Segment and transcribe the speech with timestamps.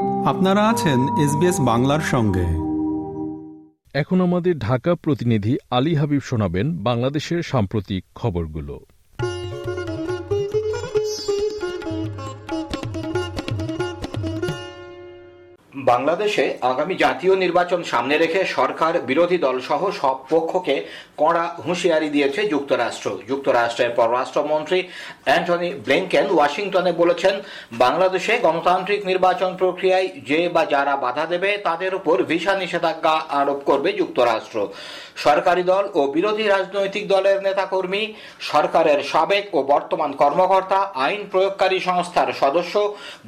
[0.00, 2.46] আপনারা আছেন এসবিএস বাংলার সঙ্গে।
[3.98, 8.80] এখন আমাদের ঢাকা প্রতিনিধি আলী হাবিব শোনাবেন বাংলাদেশের সাম্প্রতিক খবরগুলো।
[15.92, 20.76] বাংলাদেশে আগামী জাতীয় নির্বাচন সামনে রেখে সরকার বিরোধী দল সহ সব পক্ষকে
[21.20, 24.78] কড়া হুঁশিয়ারি দিয়েছে যুক্তরাষ্ট্র। যুক্তরাষ্ট্রের পররাষ্ট্রমন্ত্রী
[25.26, 27.34] অ্যান্টনি ব্লিংকেন ওয়াশিংটনে বলেছেন,
[27.84, 33.90] বাংলাদেশে গণতান্ত্রিক নির্বাচন প্রক্রিয়ায় যে বা যারা বাধা দেবে তাদের উপর ভিসা নিষেধাজ্ঞা আরোপ করবে
[34.00, 34.56] যুক্তরাষ্ট্র।
[35.24, 38.02] সরকারি দল ও বিরোধী রাজনৈতিক দলের নেতাকর্মী,
[38.50, 42.74] সরকারের সাবেক ও বর্তমান কর্মকর্তা, আইন প্রয়োগকারী সংস্থার সদস্য,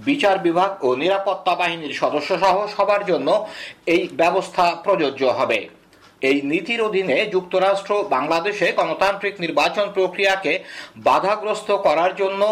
[0.08, 3.28] বিচার বিভাগ ও নিরাপত্তা বাহিনীর সদস্য সহ সবার জন্য
[3.94, 5.58] এই ব্যবস্থা প্রযোজ্য হবে।
[6.22, 10.52] এই নীতির অধীনে যুক্তরাষ্ট্র বাংলাদেশে গণতান্ত্রিক নির্বাচন প্রক্রিয়াকে
[11.08, 12.42] বাধাগ্রস্ত করার জন্য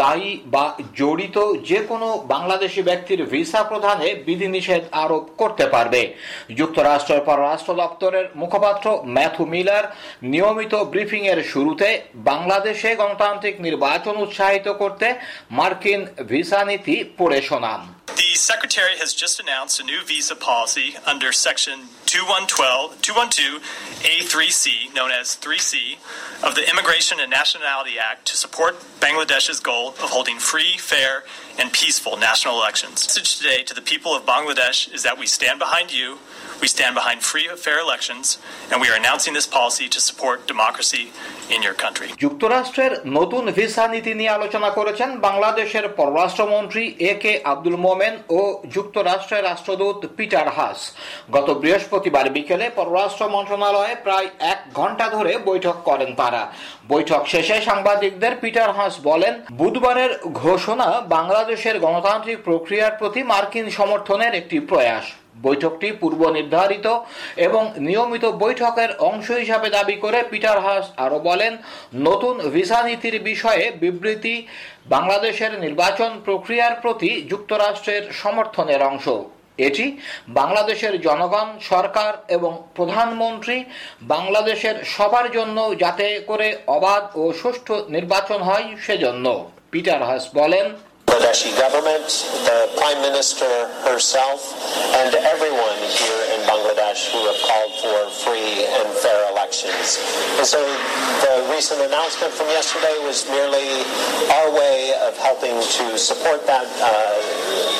[0.00, 0.64] দায়ী বা
[1.00, 1.36] জড়িত
[1.70, 6.02] যে কোনো বাংলাদেশি ব্যক্তির ভিসা প্রদানে বিধিনিষেধ আরোপ করতে পারবে।
[6.58, 9.84] যুক্তরাষ্ট্রের পররাষ্ট্র দপ্তরের মুখপাত্র ম্যাথু মিলার
[10.32, 11.88] নিয়মিত ব্রিফিং এর শুরুতে
[12.30, 15.06] বাংলাদেশে গণতান্ত্রিক নির্বাচন উৎসাহিত করতে
[15.58, 17.82] মার্কিন ভিসা নীতি পড়ে শোনান।
[18.18, 25.36] The Secretary has just announced a new visa policy under Section 2112, 212A3C, known as
[25.36, 25.98] 3C,
[26.42, 31.22] of the Immigration and Nationality Act to support Bangladesh's goal of holding free, fair,
[31.60, 33.02] and peaceful national elections.
[33.02, 36.18] The message today to the people of Bangladesh is that we stand behind you,
[36.60, 38.38] we stand behind free, fair elections,
[38.72, 41.12] and we are announcing this policy to support democracy
[41.54, 42.08] in your country.
[42.24, 48.40] যুক্তরাষ্ট্রের নতুন visa নীতি নিয়ে আলোচনা করেছেন বাংলাদেশের পররাষ্ট্রমন্ত্রী এ কে আব্দুল মোমেন ও
[48.76, 50.78] যুক্তরাষ্ট্রের রাষ্ট্রদূত পিটার হাস।
[51.36, 56.42] গত বৃহস্পতিবার বিকেলে পররাষ্ট্র মন্ত্রণালয়ে প্রায় এক ঘণ্টা ধরে বৈঠক করেন তারা।
[56.92, 60.12] বৈঠক শেষে সাংবাদিকদের পিটার হাস বলেন, বুধবারের
[60.44, 65.06] ঘোষণা বাংলাদেশের গণতান্ত্রিক প্রক্রিয়ার প্রতি মার্কিন সমর্থনের একটি প্রয়াস।
[65.42, 66.86] বৈঠকটি পূর্ব নির্ধারিত
[67.46, 71.52] এবং নিয়মিত বৈঠকের অংশ হিসাবে দাবি করে পিটার হাস আরও বলেন,
[72.08, 74.34] নতুন ভিসা নীতির বিষয়ে বিবৃতি
[74.94, 79.06] বাংলাদেশের নির্বাচন প্রক্রিয়ার প্রতি যুক্তরাষ্ট্রের সমর্থনের অংশ।
[79.68, 79.86] এটি
[80.28, 83.56] বাংলাদেশের জনগণ, সরকার এবং প্রধানমন্ত্রী
[84.14, 89.26] বাংলাদেশের সবার জন্য যাতে করে অবাধ ও সুষ্ঠু নির্বাচন হয় সেজন্য।
[89.72, 90.66] পিটার হাস বলেন
[91.08, 92.04] Bangladeshi government,
[92.44, 93.48] the Prime Minister
[93.88, 94.40] herself,
[95.00, 99.96] and everyone here in Bangladesh who have called for free and fair elections.
[100.36, 100.60] And so
[101.24, 103.68] the recent announcement from yesterday was merely
[104.36, 106.92] our way of helping to support that, uh,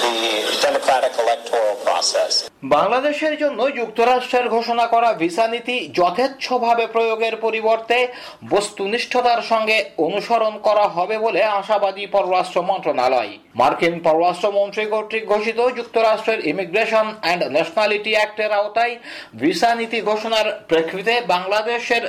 [0.05, 0.19] the
[0.63, 2.33] democratic electoral process.
[2.77, 7.99] বাংলাদেশের জন্য যুক্তরাষ্ট্রের ঘোষণা করা visa নীতি যথেচ্ছভাবে প্রয়োগের পরিবর্তে
[8.55, 13.29] বস্তুনিষ্ঠতার সঙ্গে অনুসরণ করা হবে বলে আশাবাদী পররাষ্ট্র মন্ত্রণালয় ร่อย
[13.61, 18.95] মার্কিন পররাষ্ট্রমন্ত্রী কর্তৃক ঘোষিত যুক্তরাষ্ট্রের ইমিগ্রেশন অ্যান্ড ন্যাশনালিটি অ্যাক্টের আওতায়
[19.41, 22.05] ভিসা নীতি ঘোষণার প্রেক্ষিতে বাংলাদেশের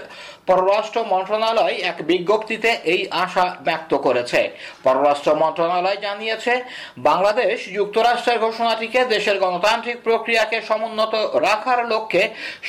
[0.49, 4.39] পররাষ্ট্র মন্ত্রণালয় এক বিজ্ঞপ্তিতে এই আশা ব্যক্ত করেছে।
[4.85, 6.53] পররাষ্ট্র মন্ত্রণালয় জানিয়েছে,
[7.09, 11.13] বাংলাদেশ যুক্তরাষ্ট্রের ঘোষণাটিকে দেশের গণতান্ত্রিক প্রক্রিয়াকে সমুন্নত
[11.47, 12.23] রাখার লক্ষ্যে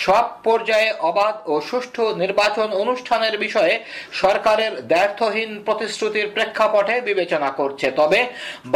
[0.05, 3.75] সব পর্যায়ে অবাধ ও সুষ্ঠু নির্বাচন অনুষ্ঠানের বিষয়ে
[4.23, 8.21] সরকারের দ্ব্যর্থহীন প্রতিশ্রুতির প্রেক্ষাপটে বিবেচনা করছে। তবে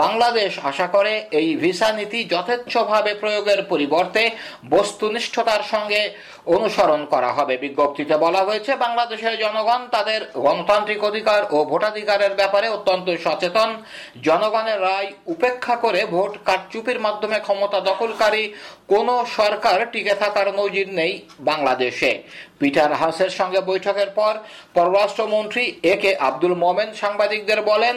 [0.03, 4.23] বাংলাদেশ আশা করে এই ভিসা নীতি যথেচ্ছভাবে প্রয়োগের পরিবর্তে
[4.75, 6.01] বস্তুনিষ্ঠতার সঙ্গে
[6.57, 13.07] অনুসরণ করা হবে। বিজ্ঞপ্তিতে বলা হয়েছে, বাংলাদেশের জনগণ তাদের গণতান্ত্রিক অধিকার ও ভোটাধিকারের ব্যাপারে অত্যন্ত
[13.25, 13.71] সচেতন।
[14.27, 18.43] জনগণের রায় উপেক্ষা করে ভোট কারচুপির মাধ্যমে ক্ষমতা দখলকারী
[18.93, 19.09] কোন
[19.39, 21.13] সরকার টিকে থাকার নজির নেই
[21.51, 22.11] বাংলাদেশে।
[22.61, 24.35] পিটার হাসের সঙ্গে বৈঠকের পর
[24.77, 27.97] পররাষ্ট্রমন্ত্রী এ কে আব্দুল মোমেন সাংবাদিকদের বলেন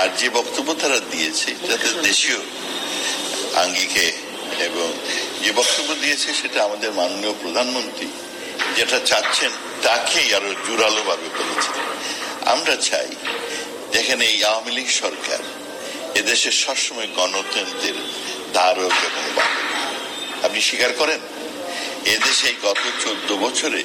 [0.00, 2.40] আর যে বক্তব্য তারা দিয়েছে, যাতে দেশীয়
[3.62, 4.06] আঙ্গিকে
[4.66, 4.88] এবং
[5.44, 8.08] যে বক্তব্য দিয়েছে সেটা আমাদের মাননীয় প্রধানমন্ত্রী
[8.76, 9.52] যেটা চাচ্ছেন
[9.86, 11.76] তাকেই আরও জোরালো ভাবে বলেছেন
[12.52, 13.10] আমরা চাই,
[13.94, 15.42] দেখেন এই আওয়ামী লীগ সরকার
[16.20, 17.98] এদেশে সবসময় গণতন্ত্রের
[18.56, 19.58] ধারক এবং বাহক।
[20.44, 21.20] আপনি স্বীকার করেন?
[22.14, 23.82] এদেশে গত চোদ্দ বছরে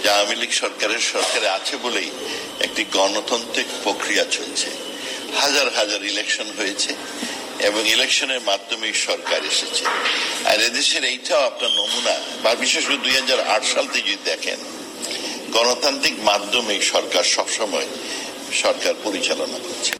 [0.00, 2.10] যে আওয়ামী লীগ সরকারের সরকারে আছে বলেই
[2.66, 4.70] একটি গণতান্ত্রিক প্রক্রিয়া চলছে।
[5.42, 6.92] হাজার হাজার ইলেকশন হয়েছে
[7.68, 9.84] এবং ইলেকশনের মাধ্যমে সরকার এসেছে।
[10.50, 14.58] আর এদেশের এইটাও আপনার নমুনা, বা বিশেষ করে দুই হাজার আট সাল থেকে যদি দেখেন,
[15.52, 17.88] গণতান্ত্রিক মাধ্যমে সরকার সবসময়
[18.62, 19.99] সরকার পরিচালনা করছে।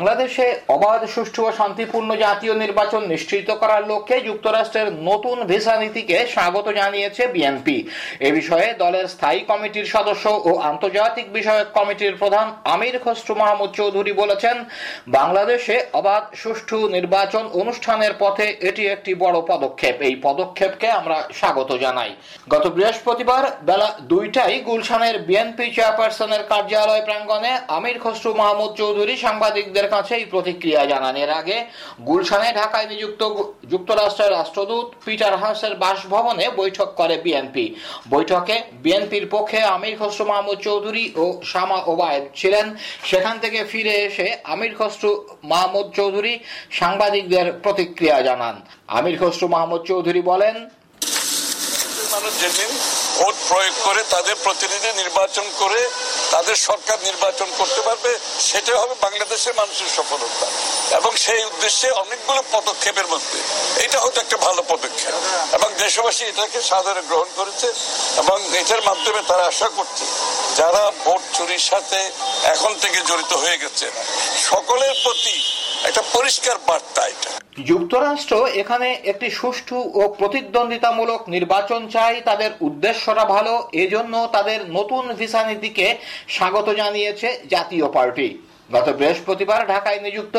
[0.00, 6.66] বাংলাদেশে অবাধ, সুষ্ঠু ও শান্তিপূর্ণ জাতীয় নির্বাচন নিশ্চিত করার লক্ষ্যে যুক্তরাষ্ট্রের নতুন ভিসা নীতিকে স্বাগত
[6.80, 7.76] জানিয়েছে বিএনপি।
[8.28, 14.12] এ বিষয়ে দলের স্থায়ী কমিটির সদস্য ও আন্তর্জাতিক বিষয়ক কমিটির প্রধান আমির খসরু মাহমুদ চৌধুরী
[14.22, 14.56] বলেছেন,
[15.18, 22.10] বাংলাদেশে অবাধ, সুষ্ঠু নির্বাচন অনুষ্ঠানের পথে এটি একটি বড় পদক্ষেপ। এই পদক্ষেপকে আমরা স্বাগত জানাই।
[22.52, 29.96] গত বৃহস্পতিবার বেলা দুইটায় গুলশানের বিএনপি চেয়ারপারসনের কার্যালয় প্রাঙ্গণে আমির খসরু মাহমুদ চৌধুরী সাংবাদিক সাংবাদিকদের
[29.96, 31.56] কাছে এই প্রতিক্রিয়া জানান। এর আগে
[32.08, 33.22] গুলশানে ঢাকায় নিযুক্ত
[33.72, 37.66] যুক্তরাষ্ট্রের রাষ্ট্রদূত পিটার হাসের বাসভবনে বৈঠক করে বিএনপি।
[38.12, 42.66] বৈঠকে বিএনপির পক্ষে আমির খসরু মাহমুদ চৌধুরী ও শামা ওবায়দ ছিলেন।
[43.10, 45.10] সেখান থেকে ফিরে এসে আমির খসরু
[45.52, 46.34] মাহমুদ চৌধুরী
[46.80, 48.56] সাংবাদিকদের প্রতিক্রিয়া জানান।
[48.98, 50.56] আমির খসরু মাহমুদ চৌধুরী বলেন,
[52.12, 52.34] মানুষ
[53.50, 55.80] প্রয়োগ করে তাদের প্রতিনিধি নির্বাচন করে
[56.30, 58.10] তাদের সরকার নির্বাচন করতে পারবে,
[58.40, 60.46] সেটাই হবে বাংলাদেশের মানুষের সফলতা।
[60.96, 63.38] এবং সেই উদ্দেশ্যে অনেকগুলো পদক্ষেপের মধ্যে।
[63.84, 65.14] এটা হয়তো একটা ভালো পদক্ষেপ।
[65.54, 67.66] এবং দেশবাসী এটাকে সাধারণ গ্রহণ করেছে
[68.16, 70.04] এবং এটার মাধ্যমে তারা আশা করছে,
[70.56, 71.98] যারা ভোট চুরির সাথে
[72.42, 73.86] এখন থেকে জড়িত হয়ে গেছে
[74.50, 75.36] সকলের প্রতি
[75.88, 77.30] একটা পরিষ্কার বার্তা এটা।
[77.70, 83.54] যুক্তরাষ্ট্র এখানে একটি সুষ্ঠু ও প্রতিদ্বন্দ্বিতামূলক নির্বাচন চাই, তাদের উদ্দেশ্যটা ভালো,
[83.84, 85.86] এজন্য তাদের নতুন ভিসা নীতিকে
[86.28, 88.28] স্বাগত জানিয়েছে জাতীয় পার্টি।
[88.74, 90.36] গত বৃহস্পতিবার ঢাকায় নিযুক্ত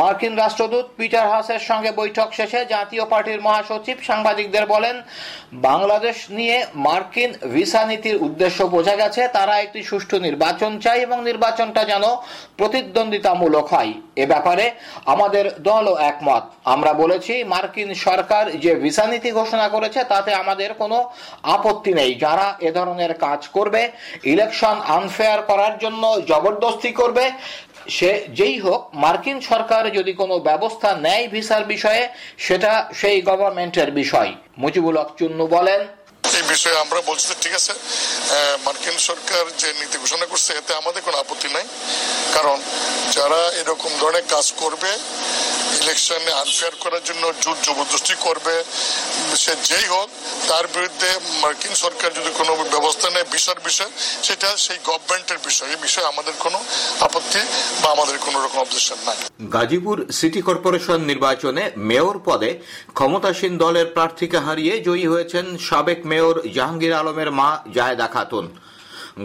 [0.00, 4.96] মার্কিন রাষ্ট্রদূত পিটার হাসের সঙ্গে বৈঠক শেষে জাতীয় পার্টির মহাসচিব সাংবাদিকদের বলেন,
[5.68, 11.82] বাংলাদেশ নিয়ে মার্কিন ভিসা নীতির উদ্দেশ্য বোঝা গেছে, তারা একটি সুষ্ঠু নির্বাচন চাই এবং নির্বাচনটা
[11.90, 12.04] যেন
[12.58, 13.92] প্রতিদ্বন্দ্বিতামূলক হয়।
[14.22, 14.64] এ ব্যাপারে
[15.14, 20.98] আমাদের দলও একমত। আমরা বলেছি, মার্কিন সরকার যে ভিসা নীতি ঘোষণা করেছে, তাতে আমাদের কোনো
[21.56, 23.82] আপত্তি নেই। যারা এ ধরনের কাজ করবে
[24.34, 27.24] ইলেকশন আনফেয়ার করার জন্য জবরদস্তি করবে
[27.88, 32.02] সে যেই হোক, মার্কিন সরকার যদি কোনো ব্যবস্থা নেয় ভিসার বিষয়ে,
[32.38, 35.80] সেটা সেই গভর্নমেন্টের বিষয়। মুজিবুল হক চুন্নু বলেন
[36.38, 37.72] এই বিষয়ে আমরা বলছি ঠিক আছে
[38.66, 41.66] মার্কিন সরকার যে নীতি ঘোষণা করছে, এতে আমাদের কোনো আপত্তি নাই।
[42.36, 42.58] কারণ
[43.16, 44.90] যারা এরকম ধরনের কাজ করবে
[45.82, 48.54] ইলেকশনে আনফেয়ার করার জন্য, জোর জবরদস্তি করবে,
[49.42, 50.08] সে যেই হোক,
[50.48, 51.10] তার বিরুদ্ধে
[51.42, 53.90] মার্কিন সরকার যদি কোনো ব্যবস্থা নেয় বিষয়ের বিষয়,
[54.26, 56.58] সেটা সেই গভর্নমেন্টের বিষয়। এই বিষয়ে আমাদের কোনো
[57.06, 57.40] আপত্তি
[57.82, 59.18] বা আমাদের কোনো রকম অবজেকশন নাই।
[59.54, 62.50] গাজীপুর সিটি কর্পোরেশন নির্বাচনে মেয়র পদে
[62.98, 68.44] ক্ষমতাসীন দলের প্রার্থীকে হারিয়ে জয়ী হয়েছেন সাবেক মেয়র জাহাঙ্গীর আলমের মা জায়দা খাতুন।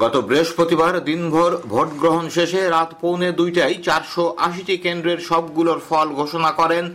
[0.01, 6.51] গত বৃহস্পতিবার দিনভর ভোট গ্রহণ শেষে রাত পৌনে দুইটায় চারশো আশিটি কেন্দ্রের সবগুলোর ফল ঘোষণা
[6.59, 6.85] করেন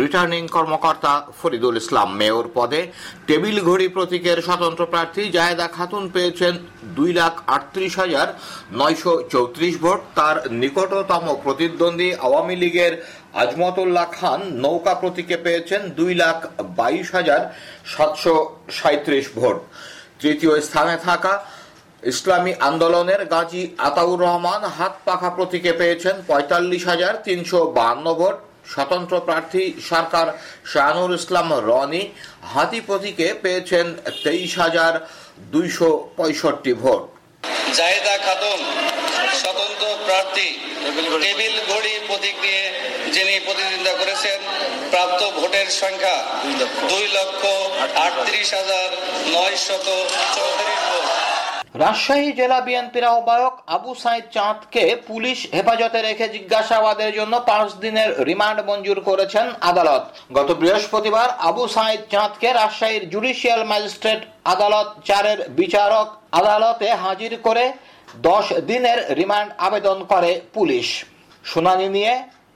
[0.00, 2.80] রিটার্নিং কর্মকর্তা ফরিদুল ইসলাম। মেয়র পদে
[3.28, 6.52] টেবিল ঘড়ি প্রতীকের স্বতন্ত্র প্রার্থী জায়দা খাতুন পেয়েছেন
[6.96, 8.28] দুই লাখ আটত্রিশ হাজার
[8.80, 12.92] নয়শো চৌত্রিশ ভোট। তার নিকটতম প্রতিদ্বন্দ্বী আওয়ামী লীগের
[13.42, 16.38] আজমতুল্লাহ খান নৌকা প্রতীকে পেয়েছেন দুই লাখ
[16.78, 17.40] বাইশ হাজার
[17.92, 18.34] সাতশো
[18.78, 19.56] সাঁত্রিশ ভোট।
[20.20, 21.32] তৃতীয় স্থানে থাকা
[22.12, 28.36] ইসলামী আন্দোলনের গাজী আতাউর রহমান হাত পাখা প্রতীকে পেয়েছেন পঁয়তাল্লিশ হাজার তিনশো বাহান্ন ভোট।
[28.72, 30.26] স্বতন্ত্র প্রার্থী সরকার
[30.72, 32.02] শাহানুর ইসলাম রনি
[32.52, 33.86] হাতি প্রতীকে পেয়েছেন
[34.24, 34.92] তেইশ হাজার
[35.54, 37.02] দুইশো পঁয়ষট্টি ভোট।
[37.78, 38.60] জাহেদা খাতুন,
[39.40, 40.48] স্বতন্ত্র প্রার্থী
[41.24, 42.64] টেবিল ঘড়ি প্রতীক নিয়ে
[43.14, 44.38] যিনি প্রতিদ্বন্দ্বিতা করেছেন,
[44.92, 46.16] প্রাপ্ত ভোটের সংখ্যা
[46.90, 47.42] দুই লক্ষ
[48.06, 48.88] আটত্রিশ হাজার
[49.34, 49.86] নয় শত
[50.34, 50.83] চৌত্রিশ
[51.82, 58.58] রাজশাহী জেলা বিএনপির আহ্বায়ক আবু সাইদ চাঁদকে পুলিশ হেফাজতে রেখে জিজ্ঞাসাবাদের জন্য পাঁচ দিনের রিমান্ড
[58.68, 60.04] মঞ্জুর করেছেন আদালত।
[60.36, 64.20] গত বৃহস্পতিবার আবু সাইদ চাঁদকে রাজশাহীর জুডিশিয়াল ম্যাজিস্ট্রেট
[64.54, 66.06] আদালত চারের বিচারক
[66.40, 67.64] আদালতে হাজির করে
[68.28, 70.88] দশ দিনের রিমান্ড আবেদন করে পুলিশ।
[71.50, 72.12] শুনানি নিয়ে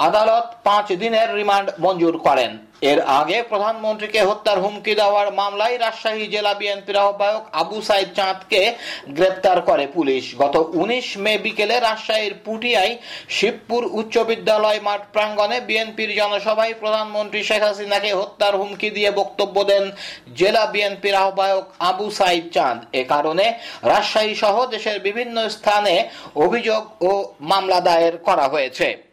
[0.09, 2.51] আদালত পাঁচ দিনের রিমান্ড মঞ্জুর করেন।
[2.83, 8.63] এর আগে প্রধানমন্ত্রীকে হত্যার হুমকি দেওয়ার মামলায় রাজশাহী জেলা বিএনপির আহ্বায়ক আবু সাইদ চাঁদকে
[9.09, 12.95] গ্রেপ্তার করে পুলিশ। গত উনিশ মে বিকেলে রাজশাহীর পুটিয়ায়
[13.29, 19.85] শিবপুর উচ্চ বিদ্যালয় মাঠ প্রাঙ্গণে বিএনপির জনসভায় প্রধানমন্ত্রী শেখ হাসিনাকে হত্যার হুমকি দিয়ে বক্তব্য দেন
[20.35, 23.47] জেলা বিএনপির আহ্বায়ক আবু সাইদ চাঁদ। এ কারণে
[23.83, 25.95] রাজশাহী সহ দেশের বিভিন্ন স্থানে
[26.35, 29.08] অভিযোগ ও মামলা দায়ের করা হয়েছে।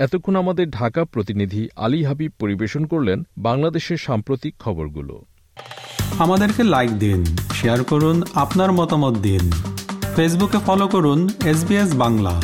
[0.00, 5.24] এতক্ষণ আমাদের ঢাকা প্রতিনিধি আলী হাবিব পরিবেশন করলেন বাংলাদেশের সাম্প্রতিক খবরগুলো।
[6.18, 9.50] আমাদেরকে লাইক দিন শেয়ার করুন, আপনার মতামত দিন।
[10.16, 12.42] ফেসবুকে ফলো করুন এস বাংলা।